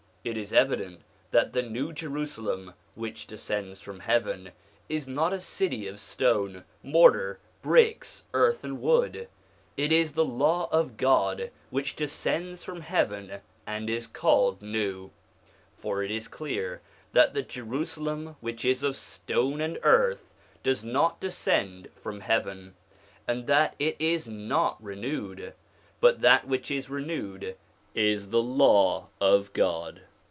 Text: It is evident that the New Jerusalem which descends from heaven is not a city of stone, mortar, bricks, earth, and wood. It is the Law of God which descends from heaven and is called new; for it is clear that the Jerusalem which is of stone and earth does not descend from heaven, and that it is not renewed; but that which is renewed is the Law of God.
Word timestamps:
It 0.23 0.37
is 0.37 0.53
evident 0.53 1.01
that 1.31 1.51
the 1.51 1.63
New 1.63 1.91
Jerusalem 1.91 2.75
which 2.93 3.25
descends 3.25 3.79
from 3.79 4.01
heaven 4.01 4.51
is 4.87 5.07
not 5.07 5.33
a 5.33 5.41
city 5.41 5.87
of 5.87 5.99
stone, 5.99 6.63
mortar, 6.83 7.39
bricks, 7.63 8.25
earth, 8.31 8.63
and 8.63 8.79
wood. 8.79 9.27
It 9.77 9.91
is 9.91 10.13
the 10.13 10.23
Law 10.23 10.69
of 10.71 10.95
God 10.95 11.49
which 11.71 11.95
descends 11.95 12.63
from 12.63 12.81
heaven 12.81 13.41
and 13.65 13.89
is 13.89 14.05
called 14.05 14.61
new; 14.61 15.09
for 15.75 16.03
it 16.03 16.11
is 16.11 16.27
clear 16.27 16.81
that 17.13 17.33
the 17.33 17.41
Jerusalem 17.41 18.35
which 18.41 18.63
is 18.63 18.83
of 18.83 18.95
stone 18.95 19.59
and 19.59 19.79
earth 19.81 20.31
does 20.61 20.83
not 20.85 21.19
descend 21.19 21.87
from 21.95 22.19
heaven, 22.19 22.75
and 23.27 23.47
that 23.47 23.73
it 23.79 23.95
is 23.97 24.27
not 24.27 24.77
renewed; 24.83 25.55
but 25.99 26.21
that 26.21 26.45
which 26.47 26.69
is 26.69 26.91
renewed 26.91 27.55
is 27.95 28.29
the 28.29 28.41
Law 28.43 29.07
of 29.19 29.51
God. 29.53 30.03